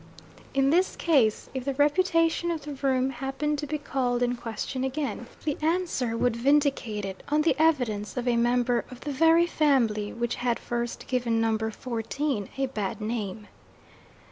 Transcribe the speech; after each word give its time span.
In 0.55 0.71
this 0.71 0.95
case, 0.95 1.47
if 1.53 1.63
the 1.63 1.75
reputation 1.75 2.49
of 2.49 2.61
the 2.63 2.73
room 2.73 3.11
happened 3.11 3.59
to 3.59 3.67
be 3.67 3.77
called 3.77 4.23
in 4.23 4.35
question 4.35 4.83
again, 4.83 5.27
the 5.45 5.59
answer 5.61 6.17
would 6.17 6.35
vindicate 6.35 7.05
it, 7.05 7.21
on 7.29 7.43
the 7.43 7.55
evidence 7.59 8.17
of 8.17 8.27
a 8.27 8.35
member 8.35 8.83
of 8.89 9.01
the 9.01 9.11
very 9.11 9.45
family 9.45 10.11
which 10.11 10.33
had 10.41 10.57
first 10.57 11.05
given 11.05 11.39
Number 11.39 11.69
Fourteen 11.69 12.49
a 12.57 12.65
bad 12.65 12.99
name. 12.99 13.45